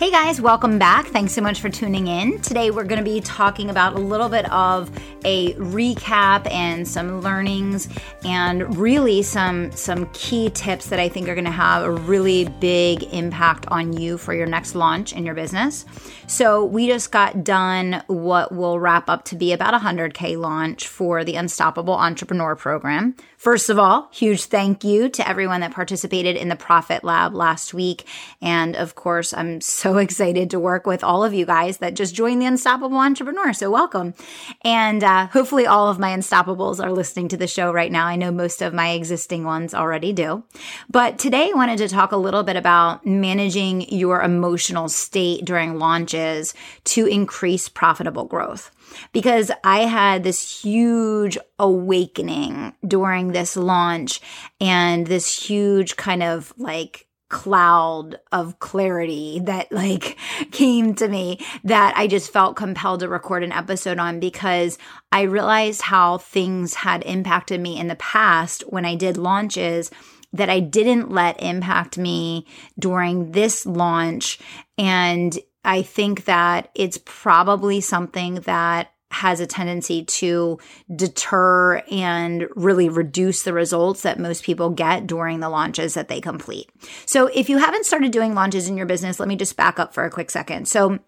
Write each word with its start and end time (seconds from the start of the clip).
Hey 0.00 0.10
guys, 0.10 0.40
welcome 0.40 0.78
back. 0.78 1.08
Thanks 1.08 1.34
so 1.34 1.42
much 1.42 1.60
for 1.60 1.68
tuning 1.68 2.06
in. 2.06 2.40
Today 2.40 2.70
we're 2.70 2.84
going 2.84 3.04
to 3.04 3.04
be 3.04 3.20
talking 3.20 3.68
about 3.68 3.92
a 3.92 3.98
little 3.98 4.30
bit 4.30 4.50
of 4.50 4.90
a 5.26 5.52
recap 5.56 6.50
and 6.50 6.88
some 6.88 7.20
learnings 7.20 7.86
and 8.24 8.78
really 8.78 9.20
some 9.20 9.70
some 9.72 10.06
key 10.14 10.48
tips 10.48 10.86
that 10.86 10.98
I 10.98 11.10
think 11.10 11.28
are 11.28 11.34
going 11.34 11.44
to 11.44 11.50
have 11.50 11.82
a 11.82 11.90
really 11.90 12.46
big 12.46 13.02
impact 13.12 13.66
on 13.68 13.92
you 13.92 14.16
for 14.16 14.32
your 14.32 14.46
next 14.46 14.74
launch 14.74 15.12
in 15.12 15.26
your 15.26 15.34
business. 15.34 15.84
So, 16.26 16.64
we 16.64 16.86
just 16.86 17.12
got 17.12 17.44
done 17.44 18.02
what 18.06 18.52
will 18.52 18.80
wrap 18.80 19.10
up 19.10 19.26
to 19.26 19.36
be 19.36 19.52
about 19.52 19.74
a 19.74 19.78
100k 19.78 20.38
launch 20.38 20.88
for 20.88 21.24
the 21.24 21.34
Unstoppable 21.34 21.94
Entrepreneur 21.94 22.56
program. 22.56 23.16
First 23.36 23.68
of 23.68 23.78
all, 23.78 24.08
huge 24.12 24.44
thank 24.44 24.84
you 24.84 25.08
to 25.08 25.28
everyone 25.28 25.60
that 25.60 25.72
participated 25.72 26.36
in 26.36 26.48
the 26.48 26.56
Profit 26.56 27.04
Lab 27.04 27.34
last 27.34 27.74
week. 27.74 28.06
And 28.40 28.76
of 28.76 28.94
course, 28.94 29.34
I'm 29.34 29.60
so 29.60 29.89
excited 29.98 30.50
to 30.50 30.60
work 30.60 30.86
with 30.86 31.02
all 31.04 31.24
of 31.24 31.34
you 31.34 31.46
guys 31.46 31.78
that 31.78 31.94
just 31.94 32.14
joined 32.14 32.40
the 32.40 32.46
Unstoppable 32.46 32.98
Entrepreneur. 32.98 33.52
So 33.52 33.70
welcome. 33.70 34.14
And 34.62 35.02
uh, 35.02 35.26
hopefully 35.28 35.66
all 35.66 35.88
of 35.88 35.98
my 35.98 36.10
Unstoppables 36.10 36.82
are 36.82 36.92
listening 36.92 37.28
to 37.28 37.36
the 37.36 37.46
show 37.46 37.72
right 37.72 37.90
now. 37.90 38.06
I 38.06 38.16
know 38.16 38.30
most 38.30 38.62
of 38.62 38.74
my 38.74 38.90
existing 38.90 39.44
ones 39.44 39.74
already 39.74 40.12
do. 40.12 40.44
But 40.88 41.18
today 41.18 41.50
I 41.50 41.56
wanted 41.56 41.78
to 41.78 41.88
talk 41.88 42.12
a 42.12 42.16
little 42.16 42.42
bit 42.42 42.56
about 42.56 43.06
managing 43.06 43.90
your 43.90 44.22
emotional 44.22 44.88
state 44.88 45.44
during 45.44 45.78
launches 45.78 46.54
to 46.84 47.06
increase 47.06 47.68
profitable 47.68 48.24
growth 48.24 48.70
because 49.12 49.50
I 49.64 49.80
had 49.80 50.24
this 50.24 50.62
huge 50.62 51.38
awakening 51.58 52.74
during 52.86 53.28
this 53.28 53.56
launch 53.56 54.20
and 54.60 55.06
this 55.06 55.46
huge 55.46 55.96
kind 55.96 56.22
of 56.22 56.52
like 56.56 57.06
cloud 57.30 58.18
of 58.32 58.58
clarity 58.58 59.40
that 59.44 59.72
like 59.72 60.18
came 60.50 60.94
to 60.96 61.08
me 61.08 61.38
that 61.64 61.94
I 61.96 62.06
just 62.06 62.32
felt 62.32 62.56
compelled 62.56 63.00
to 63.00 63.08
record 63.08 63.42
an 63.42 63.52
episode 63.52 63.98
on 63.98 64.20
because 64.20 64.76
I 65.10 65.22
realized 65.22 65.80
how 65.80 66.18
things 66.18 66.74
had 66.74 67.02
impacted 67.04 67.60
me 67.60 67.78
in 67.78 67.88
the 67.88 67.96
past 67.96 68.62
when 68.68 68.84
I 68.84 68.96
did 68.96 69.16
launches 69.16 69.90
that 70.32 70.50
I 70.50 70.60
didn't 70.60 71.10
let 71.10 71.42
impact 71.42 71.98
me 71.98 72.46
during 72.78 73.32
this 73.32 73.66
launch. 73.66 74.38
And 74.78 75.36
I 75.64 75.82
think 75.82 76.24
that 76.24 76.70
it's 76.74 76.98
probably 77.04 77.80
something 77.80 78.36
that 78.42 78.92
has 79.10 79.40
a 79.40 79.46
tendency 79.46 80.04
to 80.04 80.58
deter 80.94 81.82
and 81.90 82.46
really 82.54 82.88
reduce 82.88 83.42
the 83.42 83.52
results 83.52 84.02
that 84.02 84.18
most 84.18 84.44
people 84.44 84.70
get 84.70 85.06
during 85.06 85.40
the 85.40 85.48
launches 85.48 85.94
that 85.94 86.08
they 86.08 86.20
complete. 86.20 86.70
So 87.06 87.26
if 87.26 87.48
you 87.48 87.58
haven't 87.58 87.86
started 87.86 88.12
doing 88.12 88.34
launches 88.34 88.68
in 88.68 88.76
your 88.76 88.86
business, 88.86 89.18
let 89.18 89.28
me 89.28 89.36
just 89.36 89.56
back 89.56 89.78
up 89.78 89.92
for 89.94 90.04
a 90.04 90.10
quick 90.10 90.30
second. 90.30 90.68
So 90.68 91.00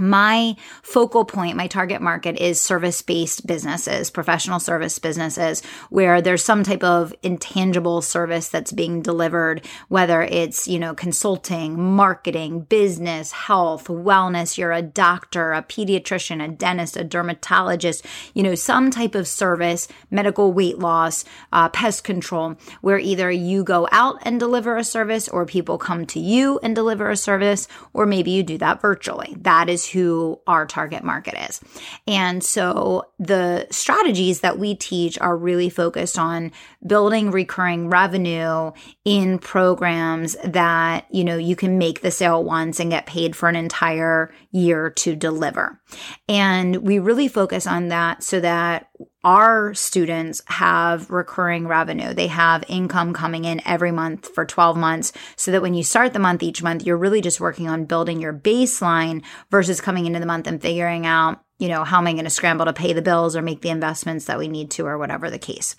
my 0.00 0.56
focal 0.82 1.24
point, 1.24 1.56
my 1.56 1.66
target 1.66 2.00
market 2.00 2.36
is 2.38 2.60
service 2.60 3.02
based 3.02 3.46
businesses, 3.46 4.10
professional 4.10 4.60
service 4.60 4.98
businesses, 4.98 5.62
where 5.90 6.20
there's 6.20 6.44
some 6.44 6.62
type 6.62 6.84
of 6.84 7.14
intangible 7.22 8.02
service 8.02 8.48
that's 8.48 8.72
being 8.72 9.02
delivered, 9.02 9.64
whether 9.88 10.22
it's, 10.22 10.68
you 10.68 10.78
know, 10.78 10.94
consulting, 10.94 11.80
marketing, 11.80 12.60
business, 12.60 13.32
health, 13.32 13.86
wellness. 13.86 14.58
You're 14.58 14.72
a 14.72 14.82
doctor, 14.82 15.52
a 15.52 15.62
pediatrician, 15.62 16.44
a 16.44 16.48
dentist, 16.48 16.96
a 16.96 17.04
dermatologist, 17.04 18.04
you 18.34 18.42
know, 18.42 18.54
some 18.54 18.90
type 18.90 19.14
of 19.14 19.28
service, 19.28 19.88
medical 20.10 20.52
weight 20.52 20.78
loss, 20.78 21.24
uh, 21.52 21.68
pest 21.68 22.04
control, 22.04 22.56
where 22.80 22.98
either 22.98 23.30
you 23.30 23.64
go 23.64 23.88
out 23.92 24.18
and 24.22 24.38
deliver 24.38 24.76
a 24.76 24.84
service 24.84 25.28
or 25.28 25.46
people 25.46 25.78
come 25.78 26.06
to 26.06 26.20
you 26.20 26.58
and 26.62 26.74
deliver 26.74 27.10
a 27.10 27.16
service, 27.16 27.68
or 27.92 28.06
maybe 28.06 28.30
you 28.30 28.42
do 28.42 28.58
that 28.58 28.80
virtually. 28.80 29.36
That 29.40 29.68
is 29.68 29.86
who 29.88 30.40
our 30.46 30.66
target 30.66 31.02
market 31.02 31.34
is. 31.48 31.60
And 32.06 32.42
so 32.44 33.06
the 33.18 33.66
strategies 33.70 34.40
that 34.40 34.58
we 34.58 34.74
teach 34.74 35.18
are 35.18 35.36
really 35.36 35.70
focused 35.70 36.18
on 36.18 36.52
building 36.86 37.30
recurring 37.30 37.88
revenue 37.88 38.72
in 39.04 39.38
programs 39.38 40.36
that, 40.44 41.06
you 41.10 41.24
know, 41.24 41.36
you 41.36 41.56
can 41.56 41.78
make 41.78 42.00
the 42.00 42.10
sale 42.10 42.44
once 42.44 42.78
and 42.80 42.90
get 42.90 43.06
paid 43.06 43.34
for 43.34 43.48
an 43.48 43.56
entire 43.56 44.32
year 44.50 44.90
to 44.90 45.16
deliver. 45.16 45.80
And 46.28 46.76
we 46.76 46.98
really 46.98 47.28
focus 47.28 47.66
on 47.66 47.88
that 47.88 48.22
so 48.22 48.40
that 48.40 48.87
our 49.24 49.74
students 49.74 50.42
have 50.46 51.10
recurring 51.10 51.66
revenue. 51.66 52.14
They 52.14 52.28
have 52.28 52.64
income 52.68 53.12
coming 53.12 53.44
in 53.44 53.60
every 53.66 53.92
month 53.92 54.32
for 54.34 54.44
12 54.44 54.76
months 54.76 55.12
so 55.36 55.50
that 55.50 55.62
when 55.62 55.74
you 55.74 55.82
start 55.82 56.12
the 56.12 56.18
month 56.18 56.42
each 56.42 56.62
month, 56.62 56.84
you're 56.84 56.96
really 56.96 57.20
just 57.20 57.40
working 57.40 57.68
on 57.68 57.84
building 57.84 58.20
your 58.20 58.32
baseline 58.32 59.22
versus 59.50 59.80
coming 59.80 60.06
into 60.06 60.20
the 60.20 60.26
month 60.26 60.46
and 60.46 60.62
figuring 60.62 61.04
out, 61.04 61.42
you 61.58 61.68
know, 61.68 61.84
how 61.84 61.98
am 61.98 62.06
I 62.06 62.12
going 62.12 62.24
to 62.24 62.30
scramble 62.30 62.66
to 62.66 62.72
pay 62.72 62.92
the 62.92 63.02
bills 63.02 63.34
or 63.34 63.42
make 63.42 63.60
the 63.60 63.70
investments 63.70 64.26
that 64.26 64.38
we 64.38 64.48
need 64.48 64.70
to 64.72 64.86
or 64.86 64.96
whatever 64.98 65.28
the 65.28 65.38
case. 65.38 65.76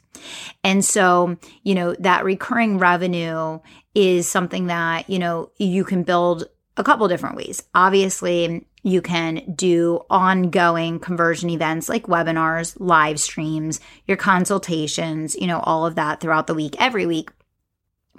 And 0.63 0.84
so, 0.84 1.38
you 1.63 1.75
know, 1.75 1.96
that 2.00 2.25
recurring 2.25 2.78
revenue 2.78 3.59
is 3.96 4.30
something 4.30 4.68
that, 4.68 5.09
you 5.09 5.19
know, 5.19 5.51
you 5.57 5.86
can 5.86 6.03
build 6.03 6.46
a 6.80 6.84
couple 6.84 7.07
different 7.07 7.36
ways. 7.36 7.62
Obviously, 7.75 8.66
you 8.84 9.01
can 9.01 9.53
do 9.56 10.06
ongoing 10.09 11.00
conversion 11.00 11.50
events 11.50 11.90
like 11.90 12.07
webinars, 12.07 12.75
live 12.79 13.19
streams, 13.19 13.79
your 14.06 14.17
consultations, 14.17 15.35
you 15.35 15.47
know, 15.47 15.59
all 15.59 15.85
of 15.85 15.95
that 15.95 16.22
throughout 16.22 16.47
the 16.47 16.53
week, 16.53 16.75
every 16.79 17.06
week. 17.06 17.29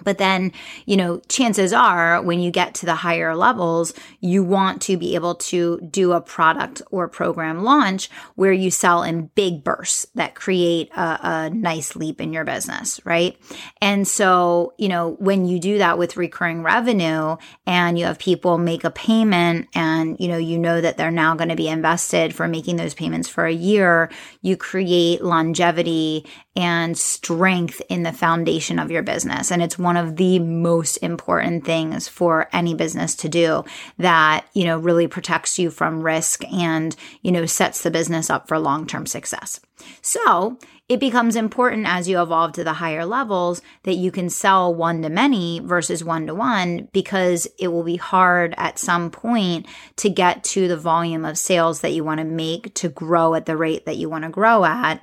But 0.05 0.19
then, 0.19 0.53
you 0.87 0.97
know, 0.97 1.21
chances 1.29 1.73
are 1.73 2.21
when 2.23 2.41
you 2.41 2.51
get 2.51 2.75
to 2.77 2.87
the 2.87 2.95
higher 2.95 3.35
levels, 3.35 3.93
you 4.21 4.43
want 4.43 4.83
to 4.83 4.97
be 4.97 5.15
able 5.15 5.35
to 5.37 5.81
do 5.91 6.13
a 6.13 6.21
product 6.21 6.83
or 6.91 7.09
program 7.09 7.63
launch 7.63 8.11
where 8.35 8.53
you 8.53 8.71
sell 8.71 9.03
in 9.03 9.31
big 9.35 9.65
bursts 9.65 10.07
that 10.15 10.35
create 10.35 10.91
a, 10.97 11.19
a, 11.23 11.51
nice 11.51 11.97
leap 11.97 12.21
in 12.21 12.33
your 12.33 12.45
business, 12.45 13.01
right? 13.05 13.37
And 13.81 14.07
so, 14.07 14.75
you 14.79 14.89
know, 14.89 15.17
when 15.19 15.45
you 15.45 15.59
do 15.59 15.79
that 15.79 15.99
with 15.99 16.17
recurring 16.17 16.63
revenue 16.63 17.37
and 17.67 17.99
you 17.99 18.05
have 18.05 18.19
people 18.19 18.59
make 18.59 18.85
a 18.85 18.91
payment 18.91 19.69
and, 19.75 20.19
you 20.21 20.29
know, 20.29 20.39
you 20.39 20.59
know 20.59 20.81
that 20.81 20.97
they're 20.97 21.11
now 21.11 21.35
going 21.35 21.49
to 21.49 21.57
be 21.57 21.69
invested 21.69 22.35
for 22.35 22.49
making 22.49 22.77
those 22.77 22.95
payments 22.95 23.29
for 23.29 23.47
a 23.47 23.53
year, 23.53 24.11
you 24.43 24.57
create 24.57 25.23
longevity 25.23 26.27
and 26.57 26.97
strength 26.97 27.81
in 27.89 28.03
the 28.03 28.13
foundation 28.13 28.79
of 28.79 28.91
your 28.91 29.03
business. 29.03 29.51
And 29.51 29.63
it's 29.63 29.79
one 29.79 29.90
of 29.97 30.17
the 30.17 30.39
most 30.39 30.97
important 30.99 31.65
things 31.65 32.09
for 32.09 32.49
any 32.53 32.75
business 32.75 33.15
to 33.17 33.29
do 33.29 33.65
that, 33.99 34.47
you 34.53 34.65
know, 34.65 34.79
really 34.79 35.07
protects 35.07 35.59
you 35.59 35.71
from 35.71 36.03
risk 36.03 36.45
and, 36.53 36.95
you 37.23 37.33
know, 37.33 37.47
sets 37.47 37.83
the 37.83 37.91
business 37.91 38.31
up 38.31 38.49
for 38.49 38.59
long-term 38.59 39.07
success. 39.07 39.61
So 40.03 40.59
it 40.91 40.99
becomes 40.99 41.37
important 41.37 41.87
as 41.87 42.09
you 42.09 42.21
evolve 42.21 42.53
to 42.55 42.65
the 42.65 42.73
higher 42.73 43.07
levels 43.07 43.63
that 43.85 43.95
you 43.95 44.11
can 44.11 44.29
sell 44.29 44.75
one 44.75 45.03
to 45.03 45.09
many 45.09 45.61
versus 45.61 46.03
one 46.03 46.27
to 46.27 46.35
one 46.35 46.89
because 46.93 47.47
it 47.61 47.69
will 47.69 47.85
be 47.85 47.95
hard 47.95 48.55
at 48.57 48.77
some 48.77 49.13
point 49.13 49.67
to 49.97 50.11
get 50.11 50.43
to 50.43 50.67
the 50.67 50.77
volume 50.77 51.25
of 51.25 51.39
sales 51.39 51.83
that 51.83 51.93
you 51.93 52.03
want 52.03 52.19
to 52.19 52.25
make 52.25 52.75
to 52.75 52.89
grow 52.89 53.35
at 53.35 53.47
the 53.47 53.57
rate 53.57 53.87
that 53.87 53.99
you 53.99 54.09
want 54.09 54.25
to 54.25 54.31
grow 54.31 54.65
at 54.65 55.01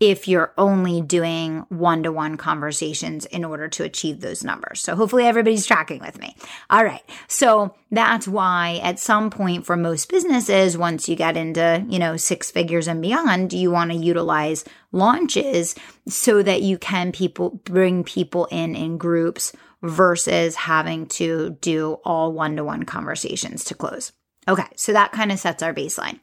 if 0.00 0.26
you're 0.26 0.52
only 0.56 1.02
doing 1.02 1.66
one 1.68 2.02
to 2.02 2.10
one 2.10 2.38
conversations 2.38 3.26
in 3.26 3.44
order 3.44 3.68
to 3.68 3.84
achieve 3.84 4.20
those 4.20 4.42
numbers. 4.42 4.80
So 4.80 4.96
hopefully 4.96 5.26
everybody's 5.26 5.66
tracking 5.66 6.00
with 6.00 6.18
me. 6.18 6.34
All 6.70 6.82
right. 6.82 7.02
So 7.28 7.74
that's 7.90 8.26
why 8.26 8.80
at 8.82 8.98
some 8.98 9.28
point 9.28 9.66
for 9.66 9.76
most 9.76 10.08
businesses, 10.08 10.78
once 10.78 11.06
you 11.06 11.16
get 11.16 11.36
into, 11.36 11.84
you 11.88 11.98
know, 11.98 12.16
six 12.16 12.50
figures 12.50 12.88
and 12.88 13.02
beyond, 13.02 13.52
you 13.52 13.70
want 13.70 13.90
to 13.90 13.96
utilize 13.96 14.64
launches 14.90 15.74
so 16.08 16.42
that 16.42 16.62
you 16.62 16.78
can 16.78 17.12
people 17.12 17.50
bring 17.64 18.02
people 18.02 18.46
in 18.46 18.74
in 18.74 18.96
groups 18.96 19.52
versus 19.82 20.56
having 20.56 21.06
to 21.06 21.56
do 21.60 21.98
all 22.04 22.32
one 22.32 22.56
to 22.56 22.64
one 22.64 22.84
conversations 22.84 23.64
to 23.64 23.74
close. 23.74 24.12
Okay, 24.50 24.66
so 24.74 24.92
that 24.92 25.12
kind 25.12 25.30
of 25.30 25.38
sets 25.38 25.62
our 25.62 25.72
baseline. 25.72 26.18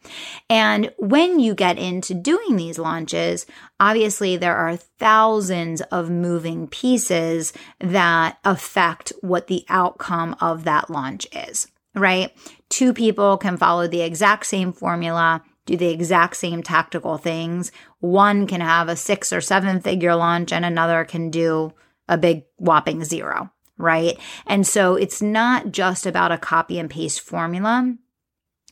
And 0.50 0.92
when 0.98 1.40
you 1.40 1.56
get 1.56 1.78
into 1.78 2.14
doing 2.14 2.58
these 2.58 2.78
launches, 2.78 3.46
obviously 3.80 4.36
there 4.36 4.58
are 4.58 4.76
thousands 4.76 5.80
of 5.84 6.10
moving 6.10 6.68
pieces 6.68 7.54
that 7.80 8.38
affect 8.44 9.14
what 9.22 9.48
the 9.48 9.64
outcome 9.70 10.36
of 10.42 10.66
that 10.66 10.90
launch 10.90 11.26
is, 11.32 11.70
right? 11.96 12.36
Two 12.68 12.94
people 12.94 13.38
can 13.38 13.56
follow 13.56 13.88
the 13.88 14.02
exact 14.02 14.46
same 14.46 14.74
formula 14.74 15.42
do 15.66 15.76
the 15.76 15.90
exact 15.90 16.38
same 16.38 16.64
tactical 16.64 17.18
things. 17.18 17.74
One 18.00 18.48
can 18.48 18.62
have 18.62 18.88
a 18.88 18.96
six 18.96 19.34
or 19.34 19.42
seven 19.42 19.82
figure 19.82 20.16
launch 20.16 20.54
and 20.54 20.64
another 20.64 21.04
can 21.04 21.30
do 21.30 21.74
a 22.08 22.18
big 22.18 22.46
whopping 22.56 23.04
zero, 23.04 23.52
right? 23.78 24.18
And 24.46 24.66
so 24.66 24.96
it's 24.96 25.22
not 25.22 25.72
just 25.72 26.06
about 26.06 26.32
a 26.32 26.38
copy 26.38 26.80
and 26.80 26.90
paste 26.90 27.20
formula 27.20 27.98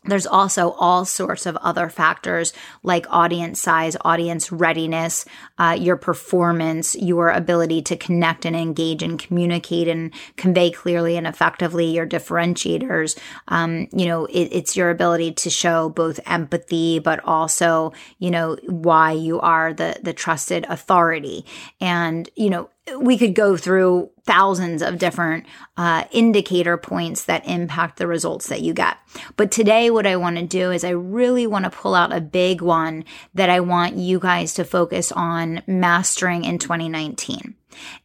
there's 0.07 0.27
also 0.27 0.71
all 0.71 1.05
sorts 1.05 1.45
of 1.45 1.55
other 1.57 1.89
factors 1.89 2.53
like 2.83 3.05
audience 3.09 3.61
size, 3.61 3.97
audience 4.01 4.51
readiness, 4.51 5.25
uh, 5.57 5.77
your 5.79 5.97
performance, 5.97 6.95
your 6.95 7.29
ability 7.29 7.81
to 7.83 7.95
connect 7.95 8.45
and 8.45 8.55
engage 8.55 9.01
and 9.03 9.19
communicate 9.19 9.87
and 9.87 10.13
convey 10.37 10.71
clearly 10.71 11.17
and 11.17 11.27
effectively 11.27 11.85
your 11.85 12.07
differentiators. 12.07 13.17
Um, 13.47 13.87
you 13.91 14.05
know, 14.05 14.25
it, 14.25 14.49
it's 14.51 14.75
your 14.75 14.89
ability 14.89 15.33
to 15.33 15.49
show 15.49 15.89
both 15.89 16.19
empathy, 16.25 16.99
but 16.99 17.19
also, 17.23 17.93
you 18.19 18.31
know, 18.31 18.57
why 18.63 19.11
you 19.11 19.39
are 19.39 19.73
the, 19.73 19.99
the 20.01 20.13
trusted 20.13 20.65
authority. 20.69 21.45
And, 21.79 22.29
you 22.35 22.49
know, 22.49 22.69
we 22.99 23.17
could 23.17 23.33
go 23.33 23.57
through 23.57 24.11
thousands 24.25 24.81
of 24.81 24.97
different 24.97 25.45
uh, 25.77 26.05
indicator 26.11 26.77
points 26.77 27.25
that 27.25 27.47
impact 27.47 27.97
the 27.97 28.07
results 28.07 28.47
that 28.47 28.61
you 28.61 28.73
get. 28.73 28.97
But 29.37 29.51
today, 29.51 29.89
what 29.89 30.05
I 30.05 30.15
want 30.17 30.37
to 30.37 30.45
do 30.45 30.71
is 30.71 30.83
I 30.83 30.89
really 30.89 31.47
want 31.47 31.65
to 31.65 31.71
pull 31.71 31.95
out 31.95 32.13
a 32.13 32.21
big 32.21 32.61
one 32.61 33.05
that 33.33 33.49
I 33.49 33.59
want 33.59 33.95
you 33.95 34.19
guys 34.19 34.53
to 34.55 34.63
focus 34.65 35.11
on 35.11 35.63
mastering 35.67 36.43
in 36.43 36.59
2019. 36.59 37.55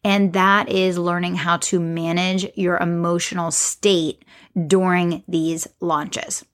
And 0.03 0.33
that 0.33 0.69
is 0.69 0.99
learning 0.99 1.37
how 1.37 1.59
to 1.59 1.79
manage 1.79 2.47
your 2.57 2.77
emotional 2.79 3.51
state 3.51 4.25
during 4.67 5.23
these 5.29 5.69
launches. 5.81 6.45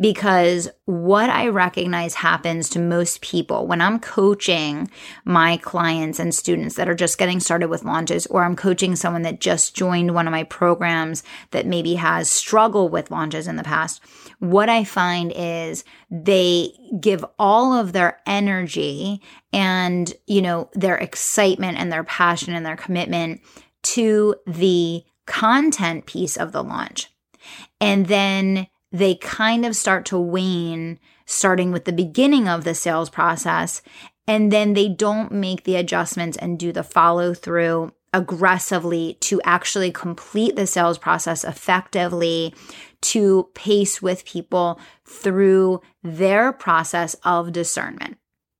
Because 0.00 0.68
what 0.84 1.30
I 1.30 1.48
recognize 1.48 2.14
happens 2.14 2.68
to 2.70 2.78
most 2.78 3.20
people 3.20 3.66
when 3.66 3.80
I'm 3.80 3.98
coaching 3.98 4.90
my 5.24 5.56
clients 5.58 6.18
and 6.18 6.34
students 6.34 6.76
that 6.76 6.88
are 6.88 6.94
just 6.94 7.18
getting 7.18 7.40
started 7.40 7.68
with 7.68 7.84
launches, 7.84 8.26
or 8.26 8.44
I'm 8.44 8.56
coaching 8.56 8.96
someone 8.96 9.22
that 9.22 9.40
just 9.40 9.74
joined 9.74 10.14
one 10.14 10.26
of 10.26 10.32
my 10.32 10.44
programs 10.44 11.22
that 11.50 11.66
maybe 11.66 11.94
has 11.94 12.30
struggled 12.30 12.92
with 12.92 13.10
launches 13.10 13.48
in 13.48 13.56
the 13.56 13.64
past, 13.64 14.02
what 14.38 14.68
I 14.68 14.84
find 14.84 15.32
is 15.34 15.84
they 16.10 16.70
give 17.00 17.24
all 17.38 17.72
of 17.72 17.92
their 17.92 18.20
energy 18.26 19.20
and, 19.52 20.12
you 20.26 20.42
know, 20.42 20.70
their 20.74 20.96
excitement 20.96 21.78
and 21.78 21.90
their 21.90 22.04
passion 22.04 22.54
and 22.54 22.64
their 22.64 22.76
commitment 22.76 23.40
to 23.82 24.34
the 24.46 25.04
content 25.26 26.06
piece 26.06 26.36
of 26.36 26.52
the 26.52 26.62
launch. 26.62 27.10
And 27.80 28.06
then 28.06 28.66
they 28.92 29.14
kind 29.16 29.66
of 29.66 29.76
start 29.76 30.04
to 30.06 30.18
wane 30.18 30.98
starting 31.26 31.72
with 31.72 31.84
the 31.84 31.92
beginning 31.92 32.48
of 32.48 32.64
the 32.64 32.74
sales 32.74 33.10
process. 33.10 33.82
And 34.28 34.50
then 34.50 34.72
they 34.72 34.88
don't 34.88 35.30
make 35.32 35.64
the 35.64 35.76
adjustments 35.76 36.36
and 36.38 36.58
do 36.58 36.72
the 36.72 36.82
follow 36.82 37.34
through 37.34 37.92
aggressively 38.12 39.18
to 39.20 39.40
actually 39.42 39.92
complete 39.92 40.56
the 40.56 40.66
sales 40.66 40.98
process 40.98 41.44
effectively 41.44 42.54
to 43.02 43.48
pace 43.54 44.00
with 44.00 44.24
people 44.24 44.80
through 45.04 45.80
their 46.02 46.52
process 46.52 47.14
of 47.24 47.52
discernment. 47.52 48.16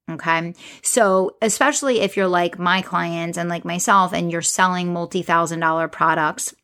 Okay. 0.09 0.55
So, 0.83 1.37
especially 1.43 2.01
if 2.01 2.17
you're 2.17 2.29
like 2.29 2.61
my 2.61 2.81
clients 2.81 3.37
and 3.37 3.49
like 3.49 3.65
myself, 3.65 4.13
and 4.13 4.31
you're 4.31 4.43
selling 4.43 4.93
multi 4.93 5.23
thousand 5.23 5.61
dollar 5.61 5.89
products 5.89 6.55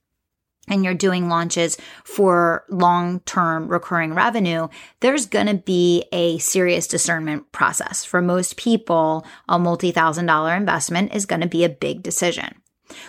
and 0.69 0.85
you're 0.85 0.95
doing 0.95 1.29
launches 1.29 1.77
for 2.05 2.65
long 2.69 3.21
term 3.21 3.69
recurring 3.69 4.15
revenue, 4.15 4.69
there's 5.01 5.27
going 5.27 5.49
to 5.49 5.55
be 5.55 6.05
a 6.13 6.39
serious 6.39 6.87
discernment 6.87 7.51
process. 7.53 8.05
For 8.05 8.23
most 8.23 8.57
people, 8.57 9.27
a 9.49 9.59
multi 9.59 9.91
thousand 9.91 10.27
dollar 10.27 10.55
investment 10.55 11.15
is 11.15 11.27
going 11.27 11.43
to 11.43 11.49
be 11.49 11.65
a 11.65 11.69
big 11.69 12.03
decision 12.03 12.62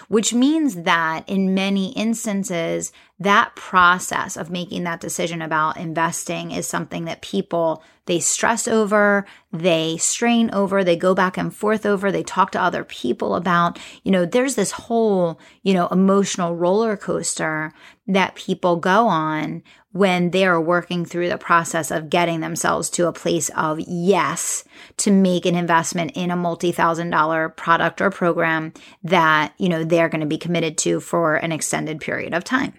which 0.08 0.34
means 0.34 0.84
that 0.84 1.28
in 1.28 1.54
many 1.54 1.92
instances, 1.94 2.92
that 3.20 3.56
process 3.56 4.36
of 4.36 4.50
making 4.50 4.84
that 4.84 5.00
decision 5.00 5.42
about 5.42 5.78
investing 5.78 6.52
is 6.52 6.68
something 6.68 7.06
that 7.06 7.22
people 7.22 7.84
they 8.06 8.20
stress 8.20 8.68
over, 8.68 9.26
they 9.54 9.96
strain 9.98 10.50
over, 10.52 10.84
they 10.84 10.98
go 10.98 11.16
back 11.16 11.38
and 11.38 11.56
forth 11.56 11.86
over, 11.86 12.12
they 12.12 12.24
talk 12.24 12.52
to 12.52 12.62
other 12.62 12.84
people 12.84 13.36
about. 13.36 13.80
You 14.04 14.12
know, 14.12 14.26
there's 14.26 14.56
this 14.56 14.72
whole, 14.72 15.40
you 15.62 15.74
know, 15.74 15.88
emotional 15.88 16.56
roller 16.56 16.98
coaster 16.98 17.72
that 18.08 18.36
people 18.36 18.76
go 18.76 19.08
on 19.08 19.64
when 19.94 20.32
they're 20.32 20.60
working 20.60 21.06
through 21.06 21.30
the 21.30 21.38
process 21.38 21.92
of 21.92 22.10
getting 22.10 22.42
themselves 22.42 22.90
to 22.90 23.08
a 23.08 23.14
place 23.14 23.50
of 23.56 23.80
yes 23.80 24.64
to 24.98 25.12
make 25.12 25.46
an 25.46 25.56
investment 25.56 26.12
in 26.16 26.32
a 26.32 26.36
multi-thousand 26.36 27.10
dollar 27.12 27.50
product 27.50 28.02
or 28.02 28.10
program 28.10 28.74
that, 29.04 29.54
you 29.58 29.70
know, 29.70 29.84
they're 29.84 30.10
going 30.10 30.22
to 30.22 30.28
be 30.28 30.38
committed 30.38 30.78
to 30.78 31.00
for 31.00 31.36
an 31.36 31.52
extended 31.52 32.02
period 32.02 32.34
of 32.34 32.44
time. 32.44 32.74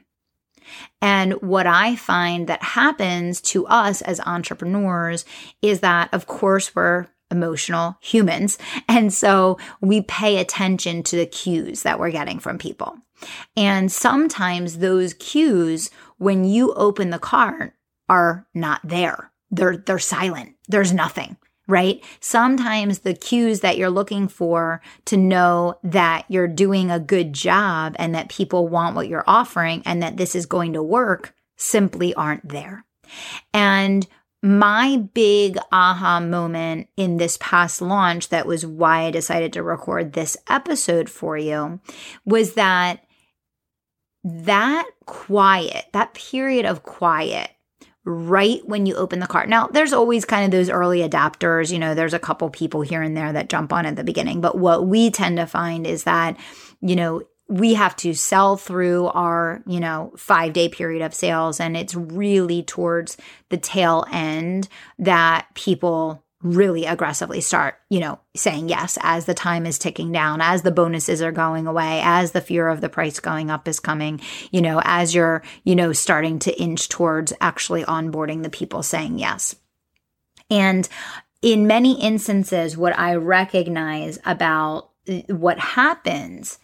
And 1.00 1.34
what 1.34 1.66
I 1.66 1.96
find 1.96 2.48
that 2.48 2.62
happens 2.62 3.40
to 3.42 3.66
us 3.66 4.02
as 4.02 4.20
entrepreneurs 4.20 5.24
is 5.62 5.80
that, 5.80 6.12
of 6.12 6.26
course, 6.26 6.74
we're 6.74 7.06
emotional 7.30 7.96
humans. 8.00 8.58
And 8.88 9.12
so 9.12 9.58
we 9.80 10.02
pay 10.02 10.38
attention 10.38 11.02
to 11.04 11.16
the 11.16 11.26
cues 11.26 11.82
that 11.82 11.98
we're 11.98 12.10
getting 12.10 12.38
from 12.38 12.58
people. 12.58 12.96
And 13.56 13.90
sometimes 13.90 14.78
those 14.78 15.14
cues, 15.14 15.90
when 16.24 16.44
you 16.44 16.72
open 16.74 17.10
the 17.10 17.18
cart, 17.18 17.74
are 18.08 18.46
not 18.54 18.80
there. 18.82 19.30
They're, 19.50 19.76
they're 19.76 19.98
silent. 19.98 20.56
There's 20.68 20.92
nothing 20.92 21.36
right? 21.66 22.04
Sometimes 22.20 22.98
the 22.98 23.14
cues 23.14 23.60
that 23.60 23.78
you're 23.78 23.90
looking 23.90 24.28
for 24.28 24.82
to 25.06 25.16
know 25.16 25.78
that 25.82 26.26
you're 26.28 26.48
doing 26.48 26.90
a 26.90 27.00
good 27.00 27.32
job 27.32 27.96
and 27.98 28.14
that 28.14 28.28
people 28.28 28.68
want 28.68 28.94
what 28.94 29.08
you're 29.08 29.24
offering 29.26 29.82
and 29.86 30.02
that 30.02 30.16
this 30.16 30.34
is 30.34 30.46
going 30.46 30.74
to 30.74 30.82
work 30.82 31.34
simply 31.56 32.14
aren't 32.14 32.46
there. 32.48 32.84
And 33.52 34.06
my 34.42 34.98
big 35.14 35.56
aha 35.72 36.20
moment 36.20 36.88
in 36.98 37.16
this 37.16 37.38
past 37.40 37.80
launch 37.80 38.28
that 38.28 38.46
was 38.46 38.66
why 38.66 39.04
I 39.04 39.10
decided 39.10 39.54
to 39.54 39.62
record 39.62 40.12
this 40.12 40.36
episode 40.50 41.08
for 41.08 41.38
you 41.38 41.80
was 42.26 42.52
that 42.52 43.03
that 44.24 44.88
quiet, 45.06 45.84
that 45.92 46.14
period 46.14 46.64
of 46.64 46.82
quiet 46.82 47.50
right 48.06 48.60
when 48.66 48.86
you 48.86 48.94
open 48.96 49.18
the 49.18 49.26
cart. 49.26 49.48
Now, 49.48 49.66
there's 49.68 49.92
always 49.92 50.24
kind 50.24 50.44
of 50.44 50.50
those 50.50 50.68
early 50.68 51.00
adapters, 51.00 51.70
you 51.70 51.78
know, 51.78 51.94
there's 51.94 52.14
a 52.14 52.18
couple 52.18 52.50
people 52.50 52.82
here 52.82 53.02
and 53.02 53.16
there 53.16 53.32
that 53.32 53.48
jump 53.48 53.72
on 53.72 53.86
at 53.86 53.96
the 53.96 54.04
beginning, 54.04 54.40
but 54.40 54.58
what 54.58 54.86
we 54.86 55.10
tend 55.10 55.38
to 55.38 55.46
find 55.46 55.86
is 55.86 56.04
that, 56.04 56.36
you 56.80 56.96
know, 56.96 57.22
we 57.48 57.74
have 57.74 57.94
to 57.96 58.14
sell 58.14 58.56
through 58.56 59.06
our, 59.08 59.62
you 59.66 59.78
know, 59.78 60.12
five 60.16 60.54
day 60.54 60.68
period 60.68 61.02
of 61.02 61.14
sales. 61.14 61.60
And 61.60 61.76
it's 61.76 61.94
really 61.94 62.62
towards 62.62 63.18
the 63.50 63.58
tail 63.58 64.06
end 64.10 64.68
that 64.98 65.48
people 65.54 66.23
really 66.44 66.84
aggressively 66.84 67.40
start, 67.40 67.76
you 67.88 67.98
know, 67.98 68.20
saying 68.36 68.68
yes 68.68 68.98
as 69.00 69.24
the 69.24 69.34
time 69.34 69.64
is 69.64 69.78
ticking 69.78 70.12
down, 70.12 70.40
as 70.42 70.62
the 70.62 70.70
bonuses 70.70 71.22
are 71.22 71.32
going 71.32 71.66
away, 71.66 72.02
as 72.04 72.32
the 72.32 72.40
fear 72.40 72.68
of 72.68 72.82
the 72.82 72.88
price 72.88 73.18
going 73.18 73.50
up 73.50 73.66
is 73.66 73.80
coming, 73.80 74.20
you 74.52 74.60
know, 74.60 74.80
as 74.84 75.14
you're, 75.14 75.42
you 75.64 75.74
know, 75.74 75.92
starting 75.92 76.38
to 76.38 76.60
inch 76.60 76.90
towards 76.90 77.32
actually 77.40 77.82
onboarding 77.84 78.42
the 78.42 78.50
people 78.50 78.82
saying 78.82 79.18
yes. 79.18 79.56
And 80.50 80.86
in 81.40 81.66
many 81.66 81.98
instances, 82.00 82.76
what 82.76 82.96
I 82.98 83.14
recognize 83.14 84.18
about 84.26 84.90
uh, 85.08 85.20
what 85.28 85.58
happens 85.58 86.58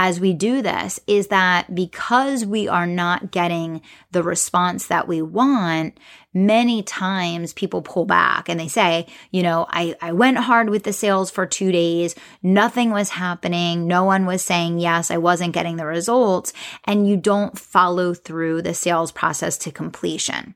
as 0.00 0.20
we 0.20 0.32
do 0.32 0.62
this 0.62 1.00
is 1.08 1.26
that 1.26 1.74
because 1.74 2.46
we 2.46 2.68
are 2.68 2.86
not 2.86 3.32
getting 3.32 3.82
the 4.12 4.22
response 4.22 4.86
that 4.86 5.08
we 5.08 5.20
want, 5.20 5.98
many 6.32 6.84
times 6.84 7.52
people 7.52 7.82
pull 7.82 8.04
back 8.04 8.48
and 8.48 8.60
they 8.60 8.68
say, 8.68 9.08
you 9.32 9.42
know, 9.42 9.66
I, 9.70 9.96
I 10.00 10.12
went 10.12 10.38
hard 10.38 10.70
with 10.70 10.84
the 10.84 10.92
sales 10.92 11.32
for 11.32 11.46
two 11.46 11.72
days. 11.72 12.14
Nothing 12.44 12.92
was 12.92 13.08
happening. 13.08 13.88
No 13.88 14.04
one 14.04 14.24
was 14.24 14.40
saying 14.40 14.78
yes. 14.78 15.10
I 15.10 15.16
wasn't 15.16 15.52
getting 15.52 15.78
the 15.78 15.86
results. 15.86 16.52
And 16.84 17.08
you 17.08 17.16
don't 17.16 17.58
follow 17.58 18.14
through 18.14 18.62
the 18.62 18.74
sales 18.74 19.10
process 19.10 19.58
to 19.58 19.72
completion. 19.72 20.54